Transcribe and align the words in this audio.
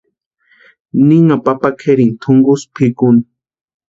Ninha 1.07 1.35
papa 1.45 1.69
kʼerini 1.79 2.17
túnkusï 2.21 2.67
pʼikuni. 2.73 3.21